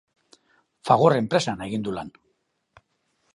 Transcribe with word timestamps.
Fagor 0.89 1.15
enpresan 1.17 1.61
egin 1.67 1.85
du 1.89 1.93
lan. 1.99 2.11